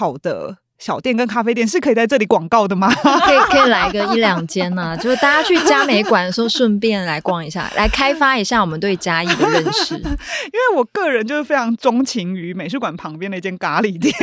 [0.00, 2.90] 好的小店跟咖啡店是可以在这里广告的吗？
[3.04, 9.94] 可以可以来个一两间呢， 就是大家去嘉美馆的时候顺便来逛一下，来开发一下我们对嘉义的认识。
[10.00, 14.14] 因为我个人就是非常钟情于美术馆旁边的一间咖喱店。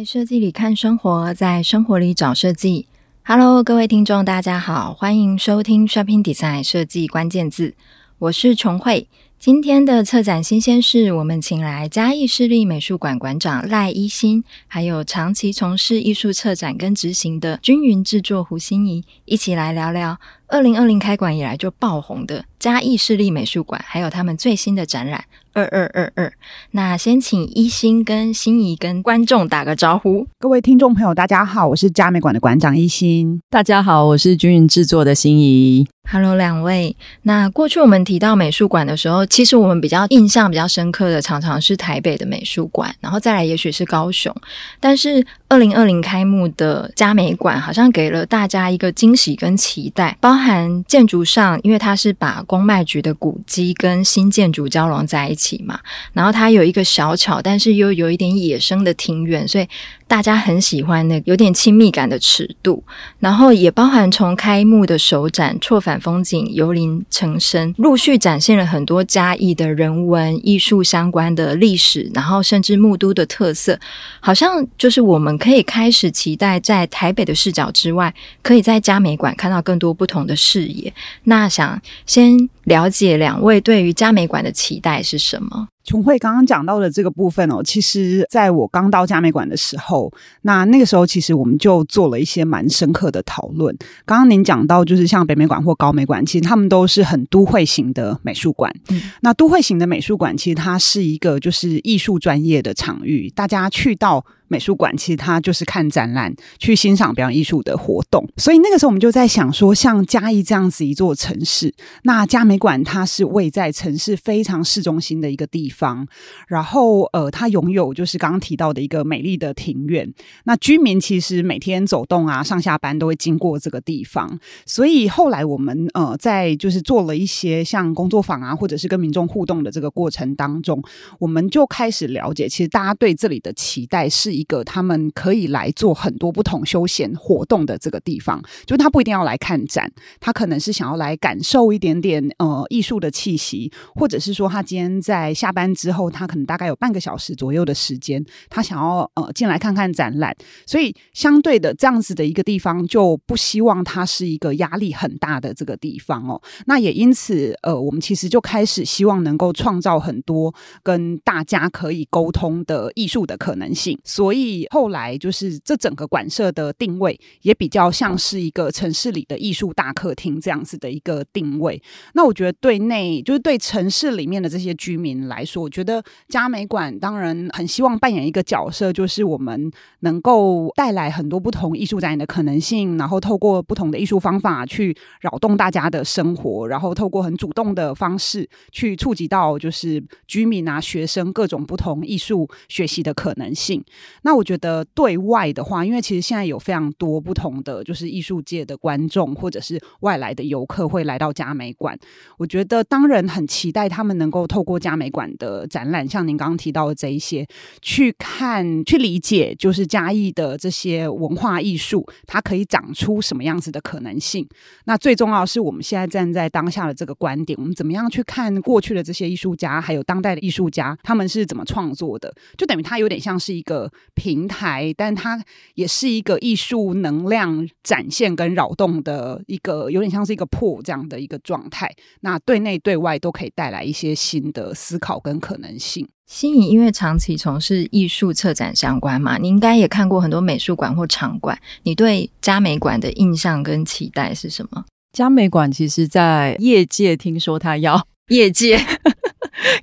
[0.00, 2.86] 在设计里看生活，在生活里找设计。
[3.22, 7.74] Hello，各位听众，大家好，欢迎收听 Shopping Design 设计关键字。
[8.18, 9.08] 我是琼慧。
[9.38, 25.24] 今天的策展新鲜事，我们请来嘉义市立美术馆馆长赖一新，还有长期从事艺术策展跟执行的均匀制作胡心怡，一起来聊聊二零二零开馆以来就爆红的嘉义市立美术馆，还有他们最新的展览。
[25.60, 26.32] 二二二二，
[26.70, 30.26] 那先请一心跟心仪跟观众打个招呼。
[30.38, 33.40] 各位听众朋友，大家好，我是佳美馆的馆长一心。
[33.50, 35.86] 大家好，我是均匀制作的心仪。
[36.10, 36.96] Hello，两位。
[37.22, 44.34] 那过去我们提到美术馆的时候，其实我们比较印象比较深刻的，常常是台北的美术馆，然后再来也许是高雄。
[44.80, 55.49] 但是二零二零开幕的嘉美馆，好像给了大家一个惊喜跟期待，包含建筑上，因为它是把公卖局的古迹跟新建筑交融在一起。
[55.58, 55.80] 嘛，
[56.12, 59.66] 然后它有一个小巧，但是又有一点野生的庭院，所以
[60.10, 62.82] 大家很喜欢那个有点亲密感的尺度。
[63.20, 73.78] 然后也包含从开幕的首展“错反风景，由林成生”，陆续展现了很多嘉义的人文艺术相关的历史，然后甚至木都的特色，
[74.18, 80.92] 好像就是我们可以开始期待，在台北的视角之外，可以在嘉美馆看到更多不同的视野。
[81.22, 82.48] 那想先。
[82.64, 85.66] 了解两位对于嘉美馆的期待是什么？
[85.82, 93.76] 琼慧刚刚讲到的这个部分哦，其实在我刚到嘉美馆的时候，那那个时候其实我们就做了一些蛮深刻的讨论。
[94.04, 98.72] 刚刚您讲到，就是像北美馆或高美馆，其实他们都是很都会型的美术馆。
[98.90, 104.24] 嗯，那都会型的美术馆，其实它是一个就是艺术专业的场域，大家去到。
[104.50, 111.72] 美术馆其实它就是看展览、去欣赏表演艺术的活动，所以那个时候我们就在想说，像嘉义这样子一座城市，
[112.02, 116.04] 那嘉美馆它是位在城市非常市中心的一个地方，
[116.48, 120.12] 然后呃，它拥有就是刚刚提到的一个美丽的庭院，
[120.42, 130.82] 那居民其实每天走动啊、上下班都会经过这个地方，所以后来我们呃在就是做了一些像工作坊啊，或者是跟民众互动的这个过程当中，
[131.20, 134.39] 我们就开始了解，其实大家对这里的期待是。
[134.40, 150.34] 一个他们可以来做很多不同休闲活动的这个地方，就他不一定要来看展，他可能是想要来感受一点点呃艺术的气息，或者是说他今天在下班之后，他可能大概有半个小时左右的时间，他想要呃进来看看展览，
[150.64, 156.40] 所以相对的这样子的一个地方，就不希望它是一个压力很大的这个地方哦。
[156.64, 164.29] 那也因此呃，我们其实就开始希望能够创造很多跟大家可以沟通的艺术的可能性，所。
[164.30, 171.82] 所以后来就是这整个馆舍的定位也比较像是一个城市里的艺术大客厅这样子的一个定位。
[172.14, 179.68] 那我觉得对内就是对城市里面的这些居民来说，我觉得嘉美馆当然很希望扮演一个角色，就是我们
[180.00, 193.84] 能够带来很多不同艺术展演的可能性，然后透过不同的艺术方法去扰动大家的生活，然后透过很主动的方式去触及到就是居民啊、学生各种不同艺术学习的可能性。
[194.22, 201.98] 那我觉得对外的话，因为其实现在有非常多不同的就是艺术界的观众或者是外来的游客会来到嘉美馆。
[202.36, 207.46] 我觉得当然很期待他们能够透过嘉美馆的展览，像您刚刚提到的这一些，
[207.80, 214.46] 去看、去理解，就是嘉义的这些文化艺术，它可以长出什么样子的可能性。
[214.84, 222.32] 那最重要是，我们现在站在当下的这个观点，我们怎么样去看过去的这些艺术家，还有当代的艺术家，他们是怎么创作的？
[222.58, 223.90] 就等于它有点像是一个。
[224.14, 225.42] 平台，但它
[225.74, 231.90] 也是一个艺术能量展现跟扰动的一个，有点像是一个破这样的一个状态。
[232.20, 236.08] 那对内对外都可以带来一些新的思考跟可能性。
[236.26, 241.58] 心怡因为长期从事艺术策展相关嘛，你应该也看过很多美术馆或场馆。
[241.82, 244.84] 你对嘉美馆的印象跟期待是什么？
[245.12, 248.78] 嘉美馆其实，在业界听说它要业界。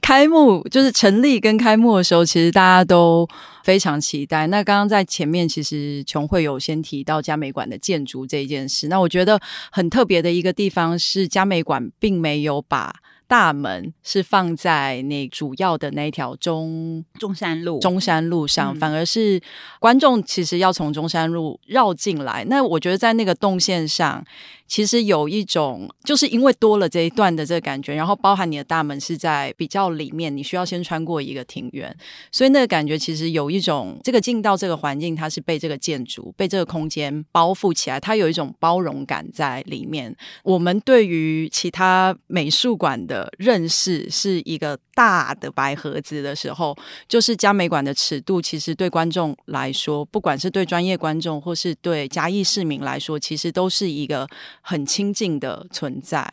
[0.07, 3.27] 开幕就是成立跟开幕的时候，其实大家都
[3.65, 4.47] 非常期待。
[4.47, 8.87] 那刚刚在前面，其实琼慧有先提到嘉美馆的建筑这一件事。
[8.87, 9.37] 那我觉得
[9.69, 12.95] 很特别的一个地方是，嘉美馆并没有把
[13.27, 19.41] 大门是放在那主要的那条中中山路中山路上，嗯、反而是
[19.81, 22.45] 观众其实要从中山路绕进来。
[22.47, 24.23] 那我觉得在那个动线上，
[24.67, 31.95] 其实有一种就是因为多了这一段的这个感觉，然后包含你的大门是在比较里面，你需要先穿过一个庭院，
[32.31, 40.15] 所以那个感觉其实有一种这个进到这个环境，它是被这个建筑、被这个空间包覆起来，它有一种包容感在里面。
[40.43, 46.75] 我们对于其他美术馆的认识是一个大的白盒子的时候，
[47.07, 54.27] 就是嘉美馆的尺度，其实对观众来说，不管是对专业观众或是对嘉义市民来说，其实都是一个
[54.69, 56.29] 很亲近的存在。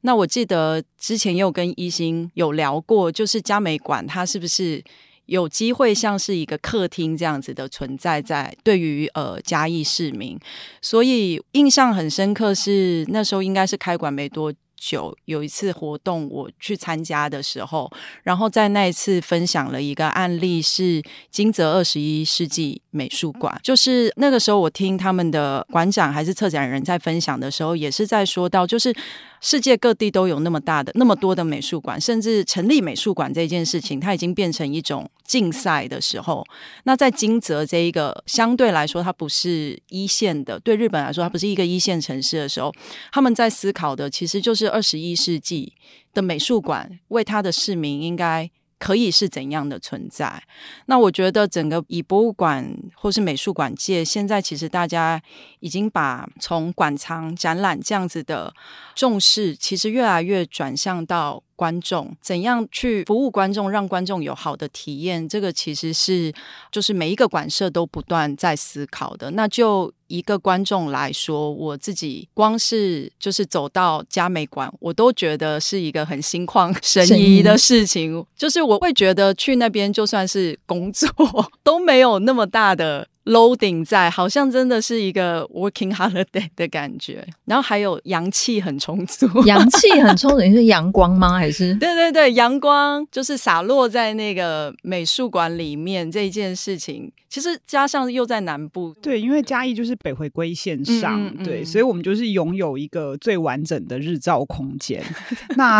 [0.00, 4.82] 那我记得之前也有跟一心有聊过，就是嘉美馆它是不是
[5.26, 10.36] 有机会像是一个客厅这样子的存在在对于呃嘉义市民，
[10.82, 17.90] 所以印象很深刻是那时候应该是开馆没多九，有一次活动我去参加的时候，
[18.22, 28.94] 然后在那一次分享了一个案例是金泽二十一世纪美术馆，就是那个时候我听他们的馆长还是策展人在分享的时候，也是在说到就是。
[29.40, 36.44] 世界各地都有那么大的、那么多的美术馆，甚至成立美术馆这件事情，它已经变成一种竞赛的时候。
[36.84, 42.72] 那在金泽这一个相对来说，它不是一线的，对日本来说，它不是一个一线城市的时候，
[43.12, 45.72] 他们在思考的其实就是二十一世纪
[46.12, 48.50] 的美术馆为他的市民应该。
[48.78, 50.42] 可以是怎样的存在？
[50.86, 55.20] 那我觉得整个以博物馆或是美术馆界，现在其实大家
[55.60, 58.54] 已经把从馆藏展览这样子的
[58.94, 61.42] 重视，其实越来越转向到。
[61.56, 65.26] 观众怎样去服务观众，让观众有好的体验？
[65.28, 66.32] 这个其实是
[66.70, 69.30] 就是每一个馆舍都不断在思考的。
[69.32, 78.24] 那就一个观众来说，我自己光是就是走到佳美馆，我都觉得是一个很心旷神怡的 事情。
[78.36, 81.08] 就是我会觉得去那边就算是工作
[81.64, 83.08] 都没有那么大的。
[83.26, 91.34] Loading 在，好像真的是一个 working holiday 的感觉，然后还有阳气很充足，阳气很充足， 你是阳光吗？
[91.38, 91.74] 还是？
[91.74, 105.04] 对对对，阳光就是洒落在那个美术馆里面这一件事情，其实加上又在南部，对，因为嘉义就是北回归线上，嗯嗯嗯对，所以我们就是拥有一个最完整的日照空间。
[105.54, 105.78] 那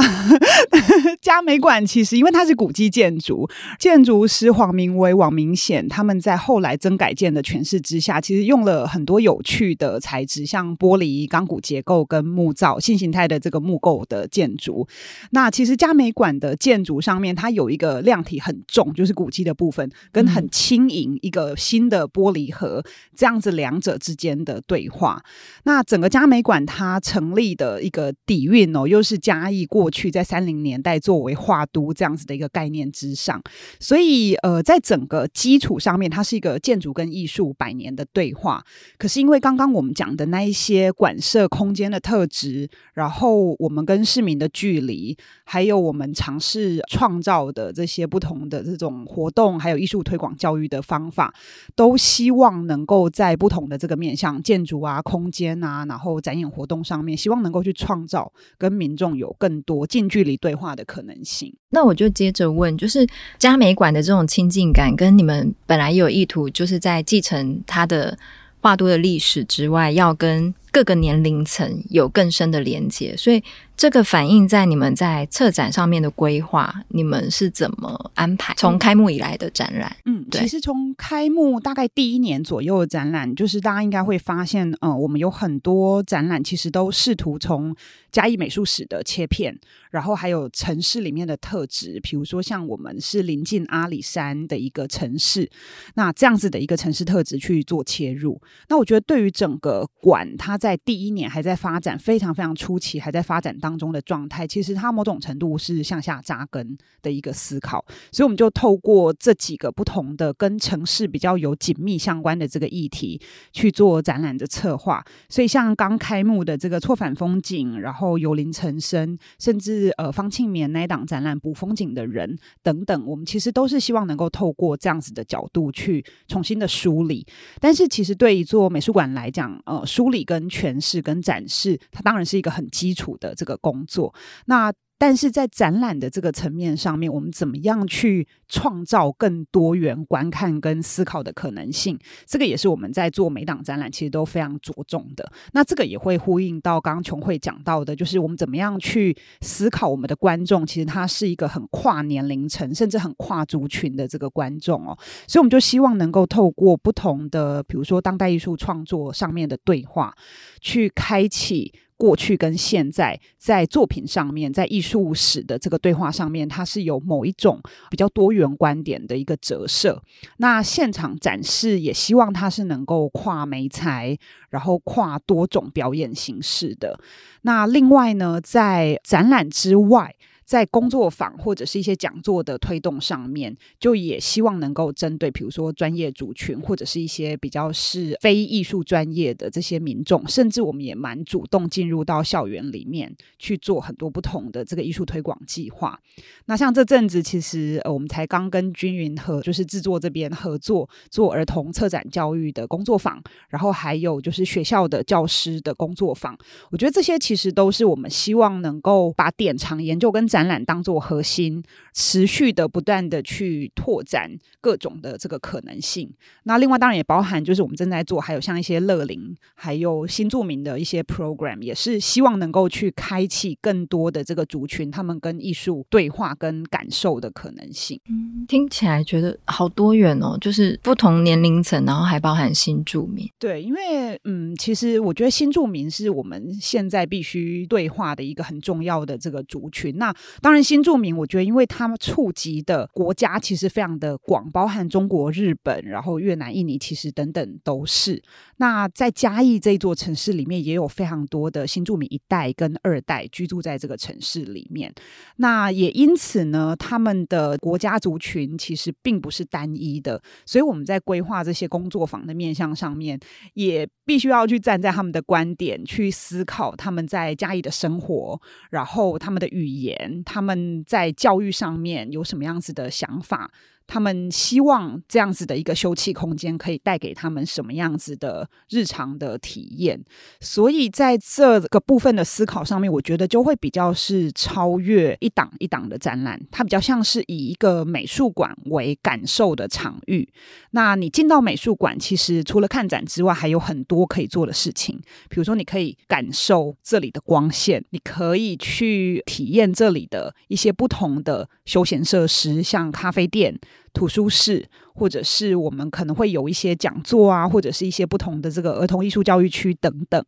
[1.22, 3.48] 嘉美馆其实因为它是古迹建筑，
[3.78, 14.86] 建筑师黄明威、王明显他们在后来增改建的诠释之下，其实用了很多有趣的材质，像玻璃、钢骨结构跟木造新形态的这个木构的建筑。
[15.30, 22.82] 那其实嘉美馆的建筑上面，它有一个量体很重，就是古迹的部分，跟很轻盈一个新的玻璃盒，
[23.14, 25.22] 这样子两者之间的对话。
[25.64, 33.42] 那整个嘉美馆它成立的一个底蕴哦，又是嘉义过去在三零年代作为画都这样子的一个概念之上，
[33.78, 37.26] 所以呃，在整个基础上面，它是一个建筑跟艺。
[37.26, 38.64] 术百年的对话，
[38.96, 45.14] 可是因为刚刚我们讲的那一些馆舍空间的特质，然后我们跟市民的距离，
[45.44, 51.25] 还有我们尝试创造的这些不同的这种活动，还有艺术推广教育的方法，
[51.74, 61.54] 都希望能够在不同的这个面向建筑啊、空间啊，然后展演活动上面，希望能够去创造跟民众有更多近距离对话的可能性。
[61.70, 63.06] 那我就接着问，就是
[63.38, 68.18] 嘉美馆的这种亲近感，跟你们本来有意图，就是在继承它的
[68.60, 73.42] 画都的历史之外，要跟各个年龄层有更深的连接，所以。
[73.78, 78.54] 这个反映在你们在策展上面的规划，你们是怎么安排？
[78.56, 87.76] 从开幕以来的展览，嗯，对，其实从开幕大概第一年左右的展览，就是大家应该会发现，呃，我们有很多展览其实都试图从
[88.10, 89.54] 嘉义美术史的切片，
[89.90, 95.50] 然后还有城市里面的特质，比如说像我们是临近阿里山的一个城市，
[95.96, 98.40] 那这样子的一个城市特质去做切入。
[98.70, 113.20] 那我觉得对于整个馆，它在在第一年还在发展，非常非常初期，还在发展当中的状态，其实它某种程度是向下扎根的一个思考，所以我们就透过这几个不同的跟城市比较有紧密相关的这个议题
[113.52, 115.04] 去做展览的策划。
[115.28, 122.28] 所以像刚开幕的这个错反风景，然后由林成生，甚至呃方庆棉那一档展览《补风景的人》
[122.64, 127.24] 等等，我们其实都是希望能够透过这样子的角度去重新的梳理。
[127.60, 133.54] 但是其实对一座美术馆来讲，呃，梳理跟诠释跟展示，它当然是一个很基础的这个。
[133.66, 141.98] 工作，那但是在展览的这个层面上面，我们怎么样去创造更多元观看跟思考的可能性？
[142.26, 145.30] 这个也是我们在做每档展览其实都非常着重的。
[145.52, 154.96] 那这个也会呼应到刚刚琼慧讲到的，就是我们怎么样去思考我们的观众，其实他是一个很跨年龄层，甚至很跨族群的这个观众哦。
[155.28, 160.14] 所以我们就希望能够透过不同的，比如说当代艺术创作上面的对话，
[160.60, 161.74] 去开启。
[161.96, 167.60] 过去跟现在在作品上面，在艺术史的这个对话上面，它是有某一种
[167.90, 170.02] 比较多元观点的一个折射。
[170.36, 174.18] 那现场展示也希望它是能够跨媒材，
[174.50, 177.00] 然后跨多种表演形式的。
[177.42, 180.14] 那另外呢，在展览之外。
[180.46, 195.98] 在工作坊或者是一些讲座的推动上面，就也希望能够针对，比如说专业族群，或者是一些比较是非艺术专业的这些民众，甚至我们也蛮主动进入到校园里面去做很多不同的这个艺术推广计划。
[196.44, 206.38] 那像这阵子，其实呃，我们才刚跟均匀和就是制作这边合作做儿童策展教育的工作坊，然后还有就是学校的教师的工作坊。
[206.70, 211.62] 我觉得这些其实都是我们希望能够把典藏研究跟览当做核心，
[211.94, 216.12] 持续的不断的去拓展各种的这个可能性。
[216.42, 228.00] 那另外当然也包含，就是我们正在做，还有像一些乐龄，还有新住民的一些 program，也是希望能够去开启更多的这个族群，他们跟艺术对话跟感受的可能性。
[228.08, 233.30] 嗯，听起来觉得好多元哦，就是不同年龄层，然后还包含新住民。
[233.38, 239.96] 对，因为嗯，其实我觉得新住民是我们现在必须对话的一个很重要的这个族群。
[239.96, 248.22] 那当然，新住民，我觉得，因为他们触及的国家其实非常的广，包含中国、日本，然后越南、印尼，其实等等都是。
[248.58, 254.92] 那在嘉义这座城市里面，也有非常多的新住民一代跟二代居住在这个城市里面。
[255.36, 263.18] 那也因此呢，他们的国家族群其实并不是单一的，所以我们在规划这些工作坊的面向上面，
[263.54, 268.40] 也必须要去站在他们的观点去思考他们在嘉义的生活，
[268.70, 273.50] 然后他们的语言，他们在教育上面有什么样子的想法。
[273.86, 280.02] 他们希望这样子的一个休憩空间可以带给他们什么样子的日常的体验？
[280.40, 290.28] 所以在这个部分的思考上面，我觉得就会比较是超越一档一档的展览，它比较像是以一个美术馆为感受的场域。
[290.72, 303.58] 那你进到美术馆，其实除了看展之外，还有很多可以做的事情，比如说你可以感受这里的光线，你可以去体验这里的一些不同的休闲设施，像咖啡店。
[303.92, 304.66] 图书室。
[304.98, 310.24] 或者是我们可能会有一些讲座啊，或者是一些不同的这个儿童艺术教育区等等。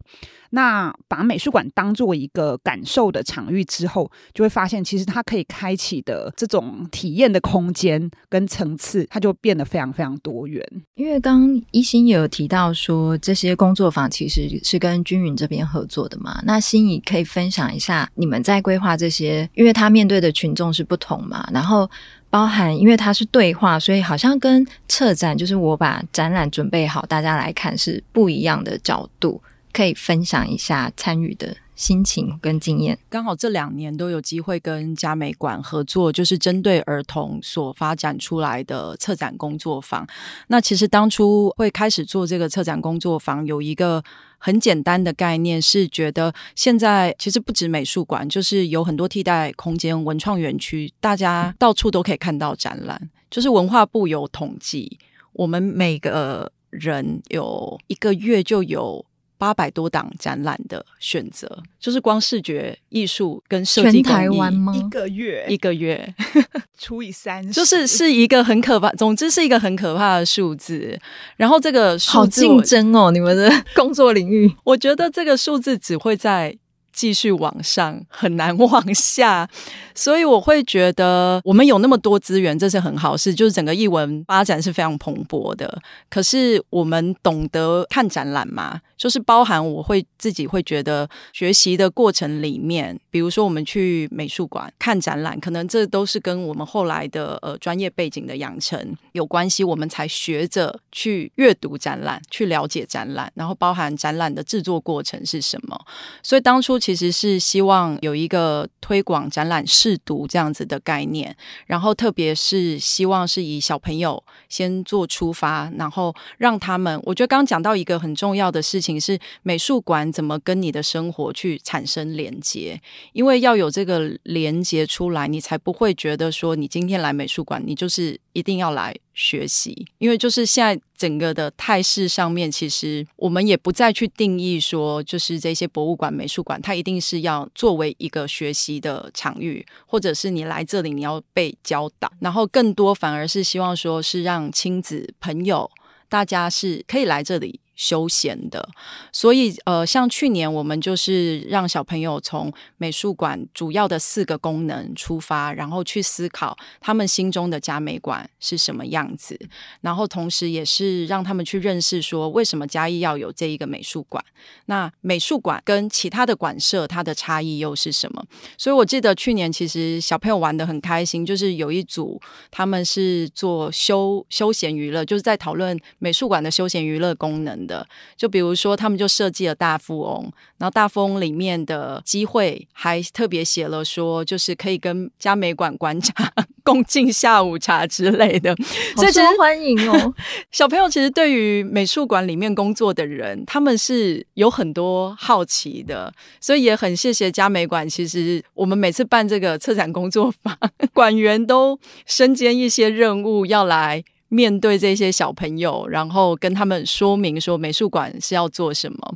[0.50, 10.62] 那把美术馆当做一个感受的场域之后，就会发现其实它可以开启的这种体验的空间跟层次，它就变得非常非常多元。
[10.94, 16.42] 因为刚一心也有提到说，这些工作坊其实是跟均匀这边合作的嘛。
[16.44, 21.90] 那心怡可以分享一下你们在规划这些，因为他面对的群众是不同嘛，然后
[22.30, 29.40] 包含因为它是对话，所以好像跟策展就是我把展览准备好，大家来看是不一样的角度，
[29.72, 32.98] 可以分享一下参与的心情跟经验。
[33.08, 40.06] 刚好这两年都有机会跟嘉美馆合作，就是针对儿童所发展出来的策展工作坊。
[40.48, 44.02] 那其实当初会开始做这个策展工作坊，有一个
[44.38, 53.10] 很简单的概念，是觉得现在其实不止美术馆，就是有很多替代空间、文创园区，大家到处都可以看到展览。
[53.30, 54.98] 就是文化部有统计，
[55.32, 59.04] 我们每个人有一个月就有
[59.38, 64.74] 八百多档展览的选择，就是光视觉艺术跟设计，全台湾吗？
[64.76, 66.14] 一个月一个月
[66.76, 70.98] 除以三，就是是一个很可怕，总之是一个很可怕的数字。
[71.36, 76.58] 然后这个数字好竞争哦，你们的工作领域，我觉得这个数字只会在。
[76.98, 79.48] 继续往上，很难往下，
[79.94, 83.32] 所以我会觉得我们有那么多资源，这是很好事。
[83.32, 85.80] 就是整个艺文发展是非常蓬勃的。
[86.10, 88.80] 可是我们懂得看展览吗？
[88.96, 98.76] 就是包含我会自己会觉得学习的过程里面，比如说我们去美术馆看展览，可能这都是跟我们后来的呃专业背景的养成
[99.12, 105.80] 有关系，我们才学着去阅读展览，去了解展览，然后包含展览的制作过程是什么。
[106.24, 106.76] 所以当初。
[106.88, 122.80] 其实是希望有一个推广展览试读这样子的概念，然后特别是希望是以小朋友先做出发，然后让他们，我觉得刚刚讲到一个很重要的事情是美术馆怎么跟你的生活去产生连接，
[123.12, 128.96] 因为要有这个连接出来，你才不会觉得说你今天来美术馆，你就是一定要来。
[129.18, 145.68] 学习，因为就是现在整个的态势上面，其实我们也不再去定义说，就是这些博物馆、美术馆，它一定是要作为一个学习的场域，或者是你来这里你要被教导，然后更多反而是希望说是让亲子朋友
[146.08, 147.58] 大家是可以来这里。
[147.78, 148.68] 休闲的，
[149.12, 159.38] 所以呃，像去年我们就是让小朋友从美术馆主要的四个功能出发，然后去思考他们心中的嘉美馆是什么样子，
[159.80, 164.22] 然后同时也是让他们去认识说为什么嘉义要有这一个美术馆，
[164.66, 168.24] 那美术馆跟其他的馆舍它的差异又是什么？
[168.58, 172.20] 所以我记得去年其实小朋友玩得很开心，就是有一组
[172.50, 177.67] 他们是做休休闲娱乐，就是在讨论美术馆的休闲娱乐功能。
[177.68, 180.22] 的，就比如说，他们就设计了大富翁，
[180.56, 186.14] 然后大富翁里面的机会还特别写了说，就是可以跟嘉美馆馆长
[186.64, 188.56] 共进下午茶之类的，
[188.96, 190.14] 所以受欢迎哦。
[190.50, 197.88] 小朋友其实对于美术馆里面工作的人，他们是有很多好奇的，所以也很谢谢嘉美馆。
[197.88, 200.56] 其实我们每次办这个策展工作坊，
[200.94, 204.02] 馆员都身兼一些任务要来。
[204.28, 209.14] 面对这些小朋友，然后跟他们说明说美术馆是要做什么。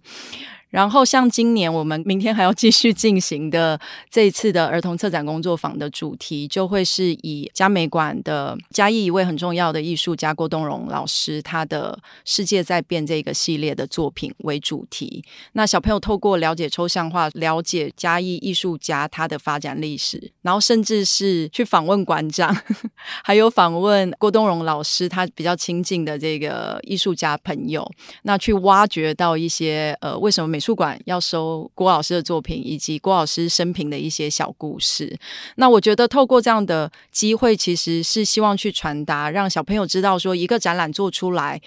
[0.73, 15.23] 然后，像今年我们明天还要继续进行的这一次的儿童策展工作坊的主题，就会是以嘉美馆的嘉义一位很重要的艺术家郭东荣老师他的《世界在变》这个系列的作品为主题。
[15.53, 22.57] 那小朋友透过了解抽象画，了解嘉义艺术家他的发展历史，然后甚至是去访问馆长，
[23.23, 27.87] 还有访问郭东荣老师他比较亲近的这个艺术家朋友，
[28.23, 35.19] 那去挖掘到一些呃为什么美美术馆要收郭老师的作品，以及郭老师生平的一些小故事。
[35.57, 41.61] 那我觉得透过这样的机会，其实是希望去传达，让小朋友知道说，一个展览做出来，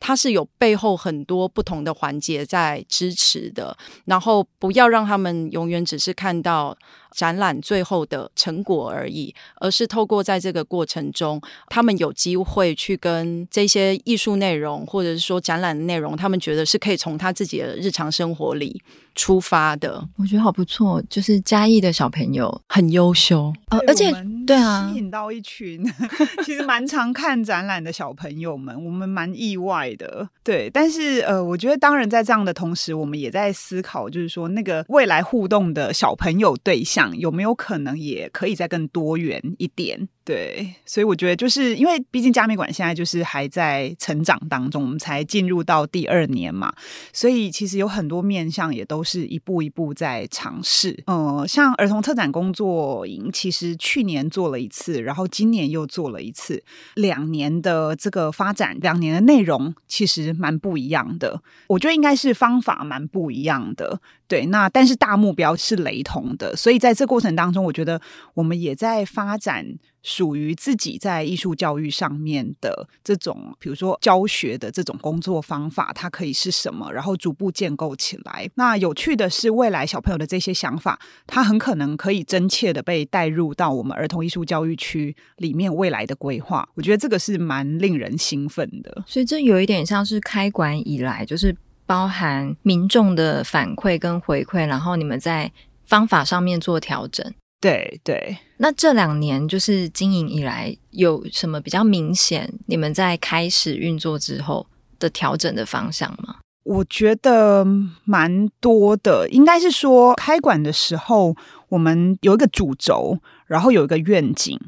[0.00, 3.76] 它是有背后很多不同的环节在支持的。
[4.06, 6.76] 然后不要让他们永远只是看到。
[7.12, 18.80] 展览最后的成果而已，而是透过在这个过程中，他们有机会去跟这些艺术内容，或者是说展览的内容，他们觉得是可以从他自己的日常生活里
[19.14, 20.02] 出发的。
[20.16, 24.12] 我觉得好不错，就是嘉义的小朋友很优秀，呃， 而且
[24.46, 25.84] 对啊，吸引到一群
[26.44, 30.28] 其实蛮常看展览的小朋友们，我们蛮意外的。
[30.42, 36.99] 对，但是呃，我觉得当然在这样的同时，我们也在思考，就是说那个未来互动的小朋友对象。
[37.08, 40.08] 有没有可能也可以再更多元一点？
[40.30, 46.72] 对，所以我觉得就是因为毕竟加密馆现在就是还在成长当中，我们才进入到第二年嘛，
[47.12, 51.02] 所以其实有很多面向也都是一步一步在尝试。
[51.08, 56.62] 呃，像儿童特展工作营，其实去年做了一次，然后今年又做了一次，
[56.94, 61.42] 两年的这个发展，两年的内容其实蛮不一样的。
[61.66, 64.46] 我觉得应该是方法蛮不一样的，对。
[64.46, 68.00] 那但是大目标是雷同的，所以在这过程当中，我觉得
[68.34, 69.66] 我们也在发展。
[70.02, 76.90] 属于自己在艺术教育上面的这种，比如说教学的这种工作方法，它可以是什么？
[76.92, 78.48] 然后逐步建构起来。
[78.54, 86.68] 那有趣的是，未来小朋友的这些想法，它很可能可以真切的被带入到我们儿童艺术教育区里面未来的规划。
[86.74, 89.04] 我觉得这个是蛮令人兴奋的。
[89.06, 95.52] 所以这有一点像是开馆以来，就是包含民众的反馈跟回馈，然后你们在
[95.84, 97.32] 方法上面做调整。
[97.60, 102.50] 对对，那这两年就是经营以来有什么比较明显？
[102.66, 104.66] 你们在开始运作之后
[104.98, 106.36] 的调整的方向吗？
[106.62, 107.66] 我觉得
[108.04, 111.36] 蛮多的，应该是说开馆的时候，
[111.68, 114.58] 我们有一个主轴，然后有一个愿景。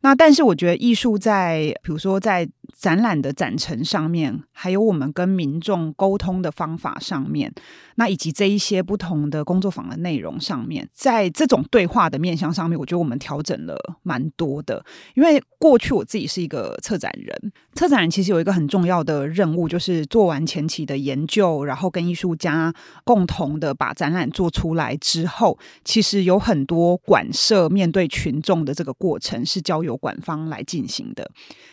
[0.00, 7.52] 那但是我觉得艺术在，比如说在展览的展陈上面，还有我们跟民众沟通的方法上面，
[7.96, 14.84] 那以及这一些不同的工作坊的内容上面，在这种对话的面向上面，我觉得我们调整了蛮多的。
[15.14, 22.72] 因为过去我自己是一个策展人，策展人其实有一个很重要的任务，就是做完前期的研究，然后跟艺术家
[23.04, 31.28] 共同的把展览做出来之后，其实有很多馆舍面对群众的这个过程是交由馆方来进行的。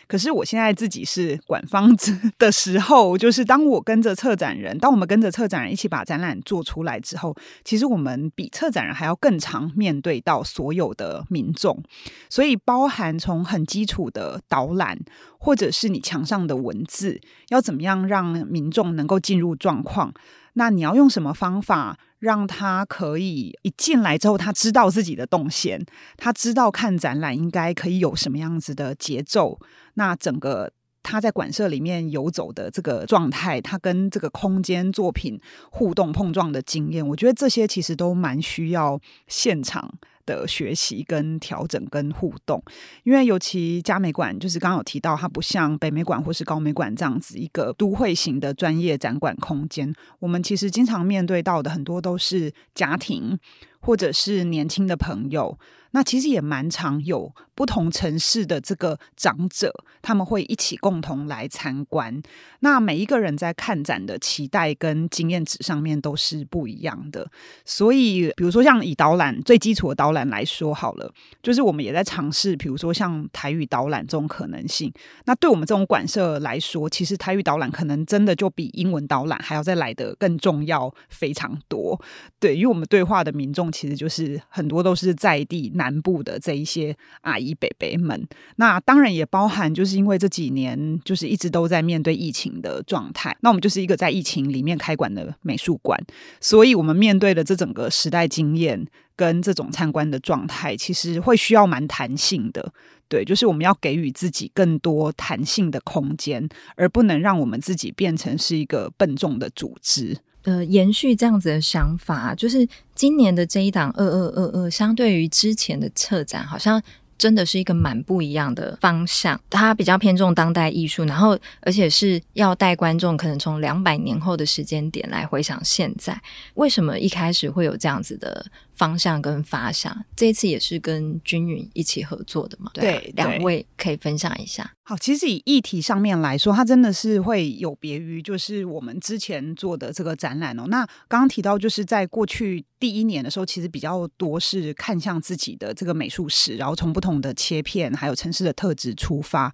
[0.08, 0.96] 可是我现在自自。
[0.96, 11.82] 己是馆方子的时候，就是当我跟着策展人，当我们跟着策展人一起把展览做出来之后，其实我们比策展人还要更常面对到所有的民众，
[12.30, 14.98] 所以包含从很基础的导览，
[15.38, 17.20] 或者是你墙上的文字，
[17.50, 20.14] 要怎么样让民众能够进入状况，
[20.54, 21.98] 那你要用什么方法？
[22.18, 25.84] 让他可以一进来之后，他知道自己的动线，
[26.16, 29.60] 他知道看展览应该可以有什么样子的节奏。
[29.94, 30.72] 那整个
[31.08, 35.40] 他在馆舍里面游走的这个状态，他跟这个空间作品
[35.70, 39.94] 互动碰撞的经验，我觉得这些其实都蛮需要现场
[40.26, 42.60] 的学习跟调整跟互动，
[43.04, 49.94] 因为尤其嘉美馆，就是刚刚有提到，它不像北美馆或是高美馆这样子一个都会型的专业展馆空间。
[50.18, 53.38] 我们其实经常面对到的很多都是家庭
[53.78, 55.56] 或者是年轻的朋友。
[55.92, 62.22] 那其实也蛮常有不同城市的这个长者，他们会一起共同来参观。
[62.60, 67.28] 那每一个人在看展的期待跟经验值上面都是不一样的。
[67.64, 71.10] 所以，比如说像以导览最基础的导览来说好了，
[71.42, 74.92] 就是我们也在尝试，比如说像台语导览这种可能性。
[75.24, 81.98] 那对我们这种馆舍来说，其实台语导览可能真的就比英文导览还要再来得更重要非常多。
[82.38, 95.98] 对，因为我们对话的民众其实就是很多都是在地南部的这一些阿姨一北北们，那当然也包含，就是因为这几年就是一直都在面对疫情的状态，那我们就是一个在疫情里面开馆的美术馆，
[96.40, 102.72] 所以我们面对的这整个时代经验跟这种参观的状态，其实会需要蛮弹性的，
[103.08, 110.18] 对，就是我们要给予自己更多弹性的空间，而不能让我们自己变成是一个笨重的组织。
[110.42, 116.80] 呃，延续这样子的想法，就是今年的这一档二二二二，相对于之前的策展，好像
[117.18, 119.40] 真的是一个蛮不一样的方向。
[119.50, 126.20] 它比较偏重当代艺术，然后而且是要带观众可能从两百年后的时间点来回想现在，
[126.54, 128.44] 为什么一开始会有这样子的
[128.76, 130.04] 方向跟发想？
[130.14, 132.70] 这一次也是跟均匀一起合作的嘛？
[132.74, 134.70] 对啊，对，两位可以分享一下。
[134.82, 140.66] 好，其实以议题上面来说，它真的是会有别于就是我们之前做的这个展览哦。
[140.68, 149.52] 那刚刚提到，就是在过去第一年的时候，其实比较多是看向自己的这个美术史，然后从不同的切片还有城市的特质出发。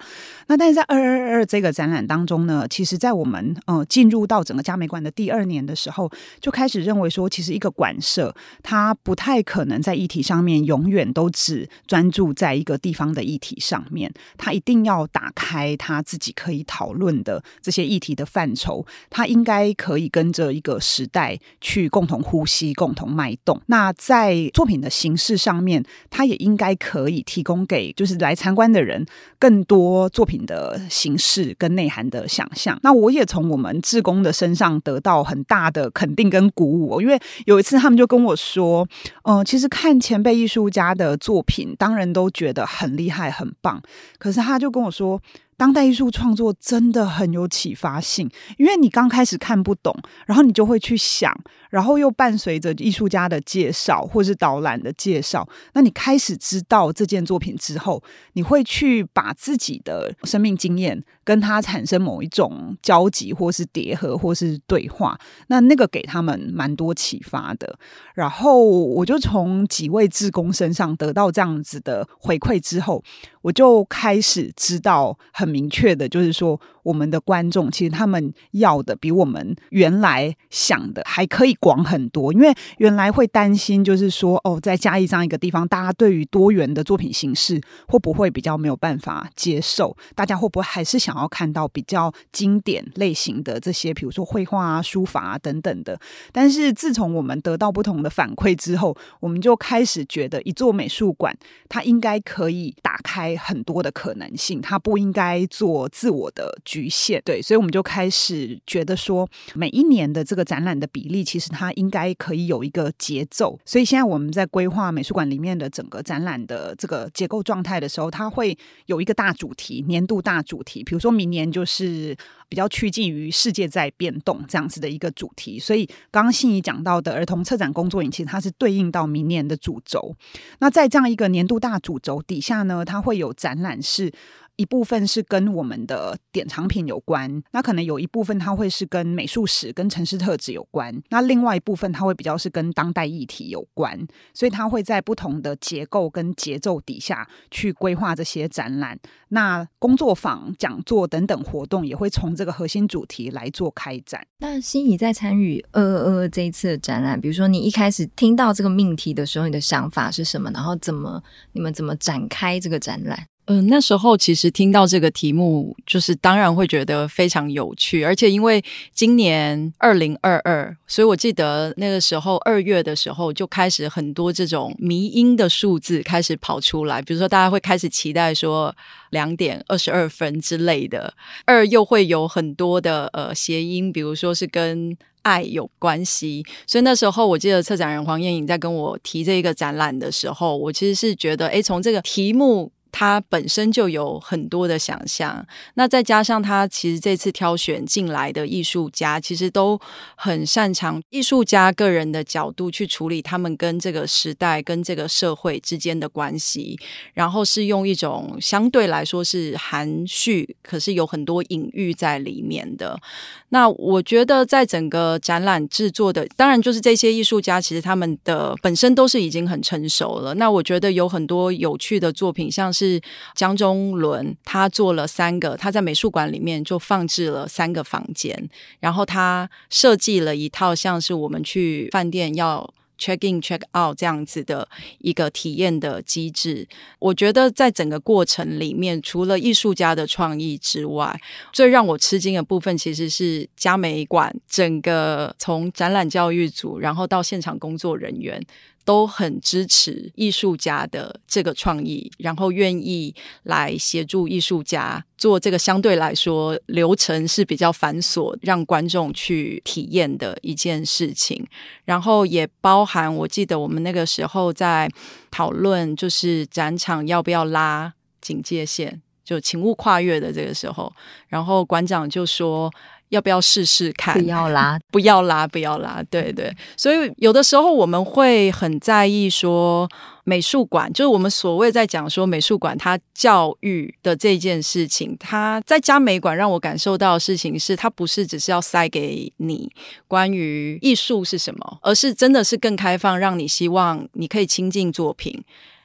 [0.48, 15.31] 那但是在二二二这个展览当中呢，其实在我们呃进入到整个嘉美馆的第二年的时候，就开始认为说，其实一个馆舍它不不太可能在议题上面永远都只专注在一个地方的议题上面，他一定要打。
[15.35, 23.61] 开他自己可以讨论的这些议题的范畴，他应该可以跟着一个时代去共同呼吸、共同脉动。
[23.66, 29.05] 那在作品的形式上面，他也应该可以提供给就是来参观的人
[29.38, 32.79] 更多作品的形式跟内涵的想象。
[32.83, 38.87] 那我也从我们志工的身上得到很大的肯定跟鼓舞，因为有一次他们就跟我说：“、
[39.24, 43.82] 呃，其实看前辈艺术家的作品，当然都觉得很厉害、很棒，
[44.18, 45.20] 可是他就跟我说。”
[45.54, 49.94] 当代艺术创作真的很有启发性，因为你刚开始看不懂，
[50.26, 51.32] 然后你就会去想，
[51.70, 67.78] 然后又伴随着艺术家的介绍或是导览的介绍，那你开始知道这件作品之后，你会去把自己的生命经验跟他产生某一种交集，或是叠合，或是对话，那那个给他们蛮多启发的。
[68.14, 73.02] 然后我就从几位志工身上得到这样子的回馈之后，
[73.42, 76.61] 我就开始知道很明确的，就是说。
[76.82, 89.96] 我们的观众其实他们要的比我们原来想的还可以广很多，因为原来会担心，就是说哦，在嘉义这样一个地方，大家对于多元的作品形式会不会比较没有办法接受？
[90.14, 95.98] 大家会不会还是想要看到比较经典类型的这些，比如说绘画啊、书法啊等等的？
[96.32, 101.36] 但是自从我们得到不同的反馈之后，我们就开始觉得，一座美术馆
[101.68, 106.58] 它应该可以打开很多的可能性，它不应该做自我的。
[106.72, 107.20] 局限。
[107.22, 113.58] 对，所以我们就开始觉得说，每一年的这个展览的比例，其实它应该可以有一个节奏。
[113.66, 118.56] 所以现在我们在规划美术馆里面的整个展览的这个结构状态的时候，它会
[118.87, 120.82] 有一个大主题，年度大主题。
[120.82, 122.16] 比如说明年就是
[122.48, 125.58] 比较趋近于世界在变动这样子的一个主题。
[125.58, 130.16] 所以刚刚信怡讲到的儿童策展工作营，其实它是对应到明年的主轴。
[130.61, 134.11] 那在这样一个年度大主轴底下呢，它会有展览是
[134.56, 143.98] 一部分是跟我们的典藏品有关，那可能有一部分它会是跟美术史、跟城市特质有关，那另外一部分它会比较是跟当代议题有关，
[144.34, 148.98] 所以它会在不同的结构跟节奏底下去规划这些展览。
[149.28, 154.24] 那工作坊、讲座等等活动也会从这个核心主题来做开展。
[154.38, 160.50] 那心仪在参与二二二这一次的展览，比如说你一开始听到这个命题的时候，你的想法是什么？
[160.50, 163.26] 然后怎么你们怎么展开这个展览？
[163.46, 168.62] 嗯、那时候其实听到这个题目，就是当然会觉得非常有趣，而且因为
[168.94, 178.74] 今年二零二二，所以我记得那个时候二月的时候就开始很多这种迷因的数字开始跑出来，比如说大家会开始期待说
[179.11, 181.12] 两点二十二分之类的，
[181.44, 192.71] 二又会有很多的呃谐音，比如说是跟爱有关系，所以那时候我记得策展人黄燕颖在跟我提这一个展览的时候，我其实是觉得，哎，从这个题目。
[192.92, 199.81] 他本身就有很多的想象，那再加上他其实这次挑选进来的艺术家，其实都
[200.14, 206.78] 很擅长艺术家个人的角度去处理他们跟这个时代、跟这个社会之间的关系，
[207.14, 213.00] 然后是用一种相对来说是含蓄，可是有很多隐喻在里面的。
[213.48, 220.35] 那我觉得在整个展览制作的，当然就是这些艺术家，其实他们的本身都是已经很成熟了。
[220.35, 222.81] 那我觉得有很多有趣的作品，像是。
[222.82, 223.00] 是
[223.36, 228.48] 江中伦，他做了三个，他在美术馆里面就放置了三个房间，
[228.80, 232.68] 然后他设计了一套像是我们去饭店要
[232.98, 234.68] check in check out 这样子的
[234.98, 236.66] 一个体验的机制。
[236.98, 241.20] 我觉得在整个过程里面，除了艺术家的创意之外，
[241.52, 248.44] 最让我吃惊的部分其实是嘉美馆整个从展览教育组，然后到现场工作人员。
[248.84, 253.14] 都很支持艺术家的这个创意，然后愿意
[253.44, 261.46] 来协助艺术家做这个相对来说流程是比较繁琐，让观众去体验的一件事情。
[261.84, 264.90] 然后也包含，我记得我们那个时候在
[265.30, 270.92] 讨论，就是展场要不要拉警戒线，就请勿跨越的这个时候，
[271.28, 272.72] 然后馆长就说。
[273.12, 274.18] 要不要试试看？
[274.18, 276.03] 不要拉， 不要拉，不要拉。
[276.11, 279.87] 对对，所以有的时候我们会很在意说，
[280.25, 285.14] 美术馆就是我们所谓在讲说美术馆它教育的这件事情。
[285.20, 289.70] 它在嘉美馆让我感受到的事情是，它不是只是要塞给你
[290.09, 295.44] 关于艺术是什么，而是真的是更开放，让你希望你可以亲近作品。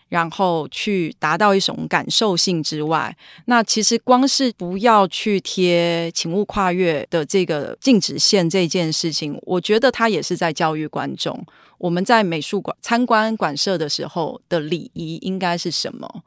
[0.10, 3.16] 然后去达到一种感受性之外，
[3.46, 11.46] 那其实光是不要去贴“请勿跨越”的这个禁止线这件事情，我觉得它也是在教育观众，
[11.78, 16.24] 我们在美术馆参观馆舍的时候的礼仪应该是什么。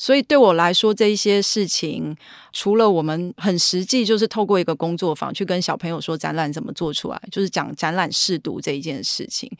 [0.00, 2.16] 所以对我来说，这一些事情，
[2.52, 9.50] 除了我们很实际，就是透过一个工作坊去跟小朋友说展览怎么做出来，就是讲展览试读这一件事情。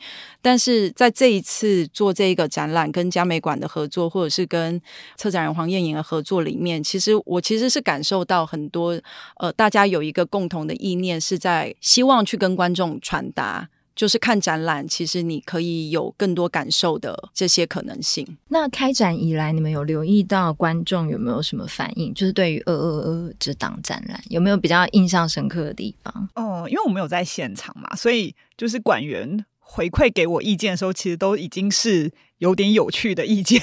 [0.41, 4.81] 但是在这一次做这一个展览，跟嘉美馆的合作，或者是跟
[5.17, 8.97] 策展人黄燕莹的合作里面，其实我其实是感受到很多，
[9.39, 13.67] 呃，大家有一个共同的意念，是在希望去跟观众传达。
[13.99, 18.25] 就是看展览，其实你可以有更多感受的这些可能性。
[18.47, 22.13] 那开展以来，你们有留意到观众有没有什么反应？
[22.13, 26.29] 就是对于二二二这档展览，有没有比较印象深刻的地方？
[26.35, 33.61] 哦，因为我们有在现场嘛，所以就是馆员回馈给我意见的时候，其实都已经是有点有趣的意见，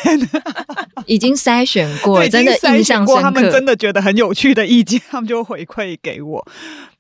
[1.05, 3.21] 已经筛选过，真的印象过。
[3.21, 6.47] 他们真的觉得很有趣的意见，他们就回馈给我。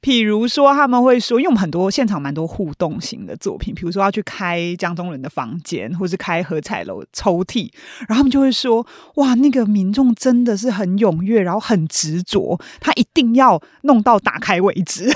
[0.01, 7.71] 比如说，他们会说，因为我们很多现场蛮多互动型的作品，比如说要去开江中人的房间，或是开何彩楼抽屉，
[8.09, 8.85] 然后他们就会说
[9.16, 15.11] ：“哇，那个民众真的是很踊跃，然后很执着，他一定要弄到打开为止。”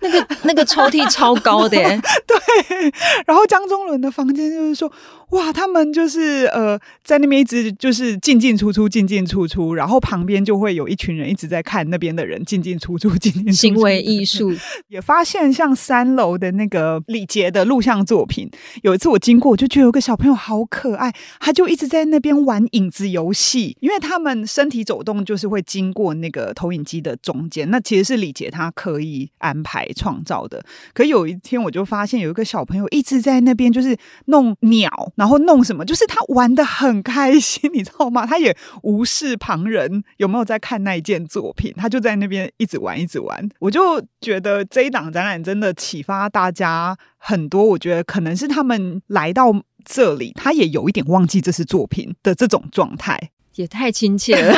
[0.00, 2.92] 那个 那个抽屉超高的耶， 对。
[3.26, 4.90] 然后江中伦的房间就是说
[5.30, 14.52] ：“哇，他们就是呃，在那边一直就是进进出出，进进出出，然后旁边就会有一群人一直在看那边的人进进出出，进进出出。”行为艺术
[14.88, 18.48] 也发现，像三楼的那个李杰的录像作品，
[18.82, 30.64] 有一次我经过，我就觉得有个小朋友好可爱，他就一直在那边玩影子游戏，因为他们身体走动就是会经过那个投影机的中间，那其实是李杰他刻意安排创造的。
[30.92, 33.96] 可有一天我就发现有一个小朋友一直在那边就是
[34.26, 38.24] 弄鸟，然后弄什么，就是他玩的很开心，你知道吗？
[38.28, 44.04] 他也无视旁人有没有在看那一件作品，他就在那边一直玩，一直玩，我就。
[44.18, 49.52] 觉得这一档展览真的启发大家很多，我觉得可能是他们来到
[49.84, 53.30] 这里，他也有一点忘记这是作品的这种状态。
[53.54, 54.54] 也太亲切了，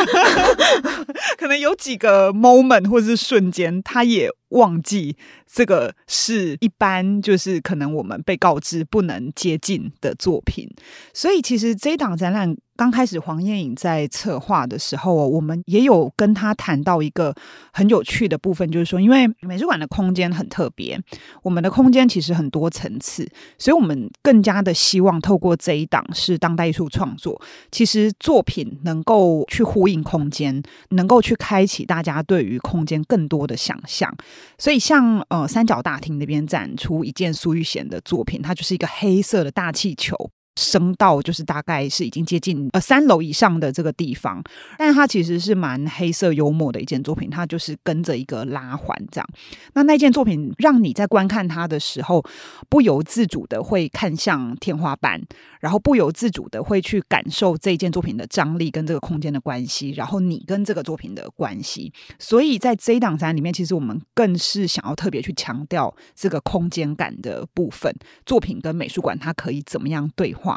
[1.36, 10.68] 可能有几个 moment 或者是瞬间，他也忘记这个是一般，就是可能我们被告知不能接近的作品。
[11.12, 17.34] 所以，其实这一档展览刚开始黄艳颖在策划的时候，我们也有跟他谈到一个
[17.72, 21.00] 很有趣的部分，就是说，因为美术馆的空间很特别，
[21.42, 27.40] 我们的空间其实很多层次，所以我们更加的希望透过这一档是当代艺术创作，
[27.72, 28.58] 其实作品。
[28.84, 34.14] 能够去呼应空间，能够去开启大家对于空间更多的想象。
[34.58, 40.14] 所以像，呃三角大厅那边展出一件苏玉贤的作品，它就是一个黑色的大气球。
[40.58, 44.42] 升到就是大概是已经接近呃三楼以上的这个地方，
[44.76, 49.28] 但是它其实是蛮黑色幽默的一件作品，它就是跟着一个拉环这样。
[49.74, 52.24] 那那件作品让你在观看它的时候，
[52.68, 55.22] 不由自主的会看向天花板，
[55.60, 61.92] 然后不由自主的会去感受这件作品的张力跟这个空间的关系，然后你跟这个作品的关系。
[62.18, 67.94] 所以在这一档展里面，其实我们更是想要特别去强调这个空间感的部分，
[68.26, 70.47] 作品跟美术馆它可以怎么样对话。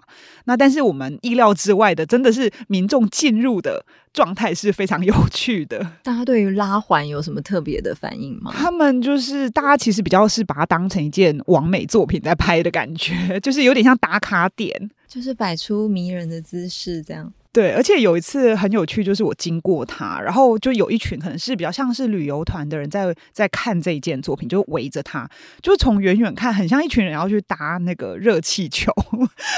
[0.46, 5.80] 那但是我们意料之外的，真的是民众进入的状态是非常有趣的。
[6.04, 8.52] 大家对于拉环有什么特别的反应吗？
[8.54, 17.34] 他们就是大家其实比较是把它当成一件完美作品在拍的感觉， 就是有点像打卡点，就是摆出迷人的姿势这样。
[17.52, 25.30] 对，而且有一次很有趣，就是我经过它，然后就有一群可能是比较像是旅游团的人在在看这一件作品，就围着它，
[25.62, 28.90] 就从远远看，很像一群人要去搭那个热气球，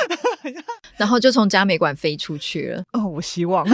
[0.97, 2.83] 然后就从嘉美馆飞出去了。
[2.93, 3.63] 哦，我希望。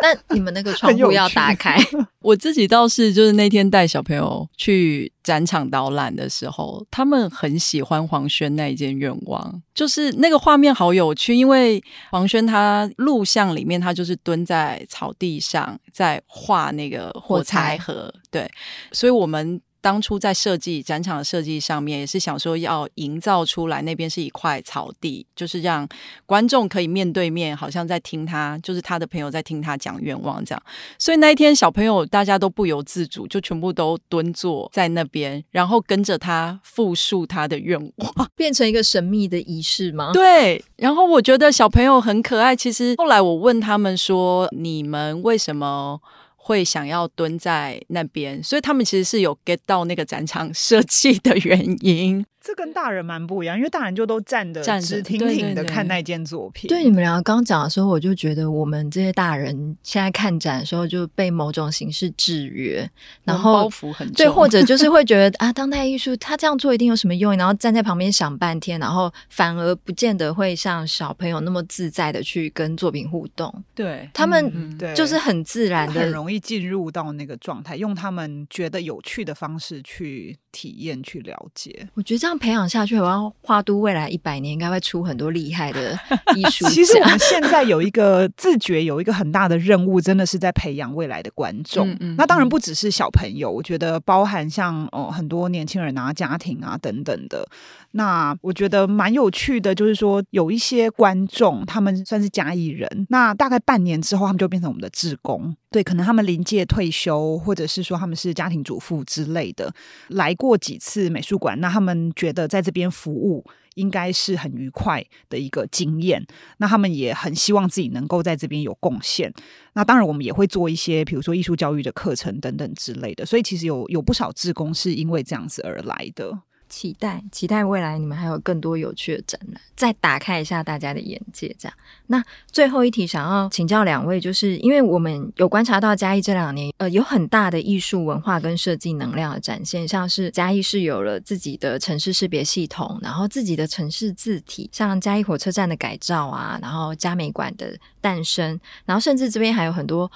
[0.00, 1.78] 那你们那个窗户要打开？
[2.20, 12.62] 我自己倒是就是那天带小朋友去展场导览的时候，他们很喜欢黄轩那一件愿望，就是那个画面好有趣，因为黄轩他。
[12.62, 18.14] 他录像里面，他就是蹲在草地上，在画那个火柴盒。
[18.30, 18.48] 对，
[18.92, 19.60] 所以我们。
[19.82, 25.86] 当初在设计展场的设计上面，也是想说要营造出来那边是一块草地，就是让
[26.24, 30.62] 观众可以面对面，好像在听他，就是他的朋友在听他讲愿望这样。
[30.98, 40.12] 所以那一天小朋友大家都不由自主，就全部都蹲坐在那边，然后跟着他复述他的愿望， 变成一个神秘的仪式吗？
[40.14, 40.64] 对。
[40.76, 42.54] 然后我觉得小朋友很可爱。
[42.54, 46.00] 其实后来我问他们说：“你们为什么？”
[46.44, 52.26] 会想要蹲在那边，所以他们其实是有 get 到那个展场设计的原因。
[52.42, 56.68] 这跟大人蛮不一样，因为大人就都站着直挺挺的看那件作品。
[56.68, 62.90] 对，对，对，对，你们两个刚讲的时候，我就觉得我们这些大人现在看展的时候就被某种形式制约，
[63.22, 64.14] 然后包袱很重。
[64.16, 73.54] 对，或者 就是会觉得啊，当代艺术他这样做一定有什么用，然后站在旁边想半天，然后反而不见得会像小朋友那么自在的去跟作品互动。
[73.72, 81.88] 对，他们就是很自然的，很容易进入到那个状态，用他们觉得有趣的方式去体验、去了解。
[81.94, 82.31] 我觉得这样。
[82.38, 85.98] 培养下去，好像花都未来一百年应该会出很多厉害的
[86.36, 86.70] 艺术家。
[86.74, 91.88] 其实我们现在有一个自觉，有一个很大的任务，真的是在培养未来的观众。
[91.90, 97.46] 嗯嗯、那当然不只是小朋友，我觉得包含像哦很多年轻人啊、家庭啊等等的。
[97.92, 105.54] 那我觉得蛮有趣的，就是说有一些观众，他们算是嘉义人，那大概半年之后，他们就变成我们的志工。
[105.72, 109.74] 对，可能他们临届退休，或者是说他们是家庭主妇之类的，
[110.08, 113.44] 来过几次美术馆，那他们觉得在这边服务
[113.76, 116.24] 应该是很愉快的一个经验。
[116.58, 119.32] 那他们也很希望自己能够在这边有贡献。
[119.72, 123.24] 那当然，我们也会做一些，比如说艺术教育的课程等等之类的。
[123.24, 126.38] 所以其实有有不少志工是因为这样子而来的。
[126.72, 131.54] 期待期待未来你们还有更多有趣的展览，再打开一下大家的眼界。
[131.58, 150.10] 这样，那最后一题想要请教两位，就是因为我们有观察到嘉义这两年，呃，有很大的艺术文化跟设计能量的展现，像是嘉义是有了自己的城市识别系统，然后自己的城市字体，像嘉义火车站的改造啊，然后嘉美馆的诞生，然后甚至这边还有很多。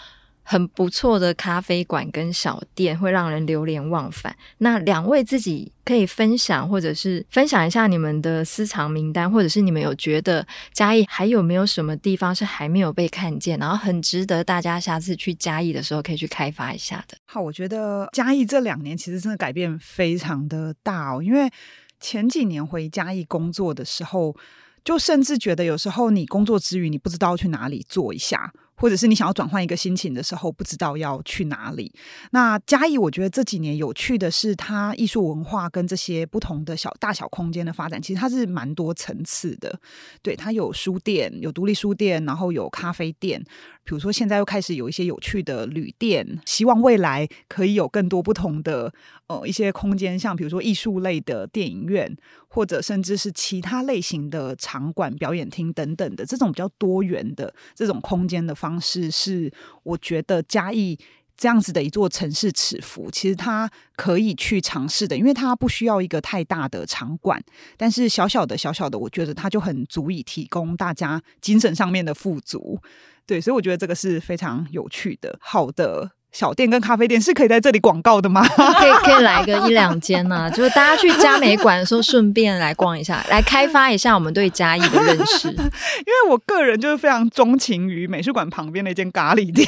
[0.48, 4.34] 很不错的咖啡馆跟小店，会让人流连忘返。
[4.58, 17.18] 那两位自己可以分享，或者是分享一下你们的私藏名单，或者是你们有觉得嘉义还有没有什么地方是还没有被看见，然后很值得大家下次去嘉义的时候可以去开发一下的。
[17.24, 21.50] 好，我觉得嘉义这两年其实真的改变非常的大哦，因为
[21.98, 24.36] 前几年回嘉义工作的时候，
[24.84, 28.52] 就甚至觉得有时候你工作之余，你不知道去哪里坐一下。
[28.76, 31.92] 或者是你想要转换一个心情的时候，不知道要去哪里。
[32.30, 39.78] 那嘉义，我觉得这几年有趣的是，它艺术文化跟这些不同的小大小空间的发展，其实它是蛮多层次的。
[40.22, 43.42] 对，它有书店，有独立书店，然后有咖啡店。
[43.86, 48.92] 比如说，现在又开始有一些有趣的旅店，希望未来可以有更多不同的
[49.28, 52.14] 呃一些空间，像比如说艺术类的电影院，
[52.48, 59.52] 或者甚至是其他类型的场馆、表演厅等等的这种比较多元的这种空间的方式，是
[59.84, 60.98] 我觉得嘉义
[61.36, 67.42] 这样子的一座城市尺幅，其实它可以去尝试的，因为它不需要一个太大的场馆，
[67.76, 72.80] 但是小小的、小小的，我觉得它就很足以提供大家精神上面的富足。
[73.26, 75.36] 对，所以我觉得这个是非常有趣的。
[75.40, 78.46] 好的小店跟咖啡店是可以在这里广告的吗？
[78.46, 85.48] 可以，可以来个一两间呢、啊， 就是大家去嘉美馆的时候顺便来逛一下，来开发一下我们对嘉义的认识。
[85.50, 89.66] 因为我个人就是非常钟情于美术馆旁边那间咖喱店。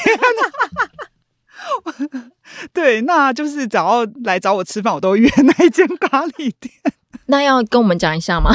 [2.72, 6.72] 对，那就是只要来找我吃饭，我都约 那一间咖喱店。
[7.26, 8.50] 那要跟我们讲一下吗？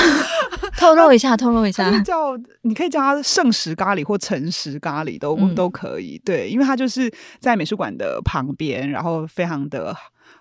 [0.78, 1.92] 透露一下，透露一下。
[2.02, 6.20] 叫你可以叫它圣食咖喱或诚食咖喱都、嗯、都可以。
[6.26, 9.96] 对，因为它就是在美术馆的旁边，然后非常的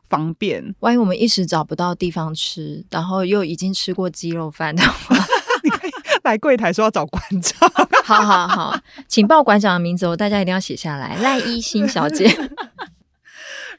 [0.08, 0.74] 方便。
[0.80, 5.16] 万一我们一时找不到地方吃，然后又已经吃过鸡肉饭的话，
[6.22, 7.70] 来柜台说要找馆长。
[8.04, 11.16] 好好好，请报馆长的名字哦，大家一定要写下来。
[11.16, 12.28] 赖一新小姐。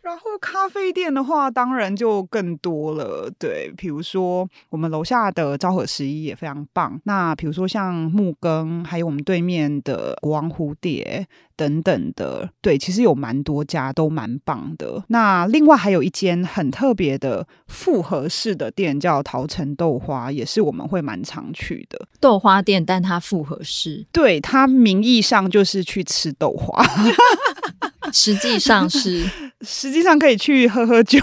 [0.01, 3.31] 然后咖啡店的话，当然就更多了。
[3.39, 6.99] 对，比如说我们楼下的昭和十一也非常棒。
[7.05, 11.25] 那比如说像木更，还有我们对面的国王蝴蝶
[11.55, 15.03] 等等的，对，其实有蛮多家都蛮棒的。
[15.07, 26.83] 那另外还有一间很特别的复合式的店，叫桃城豆花，也是我们会蛮常去的豆花店，但它复合式，对，它名义上就是去吃豆花。
[28.11, 29.25] 实际上是，
[29.65, 31.19] 实际上可以去喝喝酒，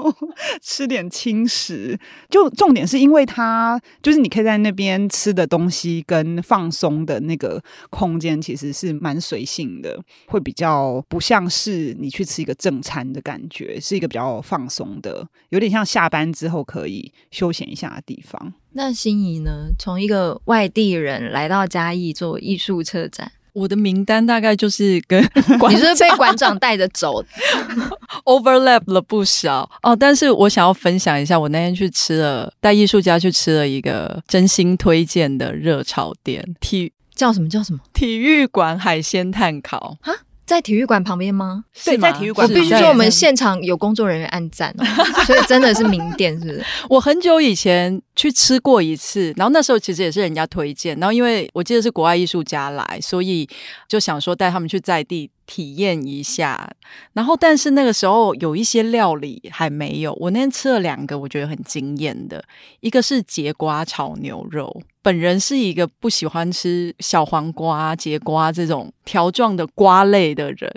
[0.60, 1.96] 吃点轻食。
[2.30, 18.52] 就重点是因为它，就是你可以在那边吃的东西跟放松的那个空间，其实是蛮随性的，会比较不像是你去吃一个正餐的感觉，是一个比较放松的，有点像下班之后可以休闲一下的地方。
[18.72, 19.68] 那心仪呢？
[19.78, 23.30] 从一个外地人来到嘉义做艺术策展。
[23.52, 25.22] 我的名单大概就是跟
[25.70, 27.24] 你是被馆长带着走，
[28.26, 29.94] overlap 了不少哦。
[29.94, 37.78] 但是我想要分享一下，我那天去吃了带艺术家去吃了一个真心推荐的热炒店，体叫什么叫什么？
[37.92, 40.12] 体育馆海鲜炭烤啊。
[40.46, 41.64] 在体育馆旁边吗？
[41.86, 42.46] 对，在体育馆。
[42.46, 44.84] 我必须说，我们现场有工作人员按赞哦，
[45.24, 46.62] 所以真的是名店，是不是？
[46.90, 53.48] 我很久以前去吃过一次，然后那时候其实也是人家推荐，然后因为我记得是国外艺术家来，所以
[53.88, 55.30] 就想说带他们去在地。
[55.46, 56.70] 体验一下，
[57.12, 60.14] 然后但是那个时候有一些料理还没有。
[60.14, 62.42] 我那天吃了两个，我觉得很惊艳的，
[62.80, 64.80] 一个是节瓜炒牛肉。
[65.04, 70.74] 本人是一个不喜欢吃小黄瓜、节瓜这种条状的瓜类的人。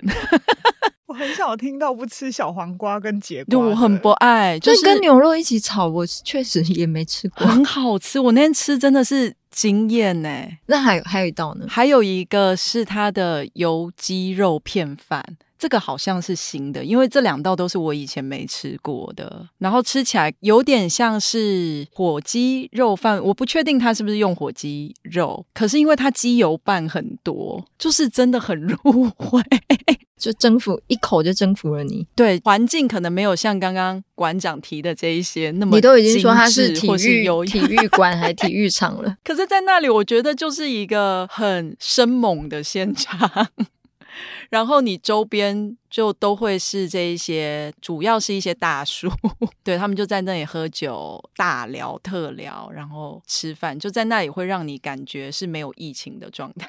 [1.08, 8.20] 我很少听到不吃小黄瓜跟节瓜，对，我很不爱，就是跟牛肉一起炒，我确实也没吃过，很好吃。
[8.20, 9.34] 我那天吃真的是。
[9.58, 10.58] 惊艳呢、欸！
[10.66, 11.66] 那还有还有一道呢？
[11.68, 15.20] 还有一个是它的油鸡肉片饭，
[15.58, 19.48] 这个好像是新的，因为这两道都是我以前没吃过的。
[19.58, 28.78] 然后吃起来有点像是火鸡肉饭，我不确定它是不是用火鸡肉，可是因为它鸡油拌很多，就是真的很入
[29.32, 29.42] 味。
[30.16, 43.48] 就征服一口就征服了你，对，环境可能没有像刚刚馆长提的这一些那么，你都已经说他是体育 体育馆还体育场了， 可是，在那里我觉得就是一个很生猛的现场，
[44.50, 49.08] 然后你周边就都会是这一些，主要是一些大叔，
[49.62, 56.68] 对，他们就在那里喝酒、大聊特聊，然后吃饭，就在那里会让你感觉是没有疫情的状态。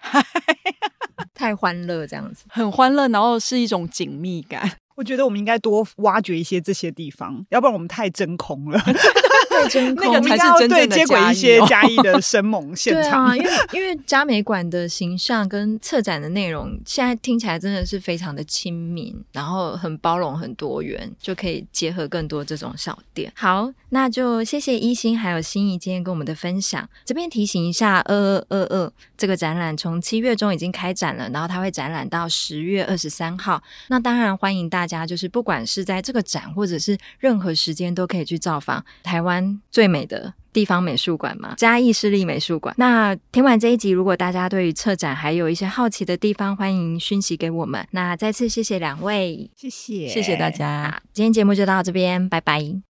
[1.34, 2.46] 太欢乐，这样子。
[2.50, 4.78] 很欢乐，然后是一种紧密感。
[5.00, 8.78] 我觉得我们应该多挖掘一些这些地方，要不然我们太真空了。
[9.68, 13.36] 真空那个才是真正的接轨一些嘉义的生猛 现场。
[13.36, 23.32] 对啊，因为因为嘉美馆的形象跟策展的内容，现在听起来真的是非常的亲民，然后很包容、很多元，就可以结合更多这种小店。
[23.36, 26.88] 好，那就谢谢一心还有心怡今天跟我们的分享。
[27.04, 33.62] 这边提醒一下，二二二二这个展览从七月中已经开展了，然后它会展览到十月二十三号。
[33.88, 39.62] 那当然欢迎大家，就是不管是在这个展或者是任何时间，都可以去造访台湾。
[39.72, 42.74] 最美的地方美术馆嘛，嘉义市立美术馆。
[42.78, 47.88] 那听完这一集，如果大家对于策展还有一些好奇的地方，欢迎讯息给我们。
[47.92, 51.02] 那再次谢谢两位，谢谢，谢谢大家。
[51.14, 52.89] 今天节目就到这边，拜拜。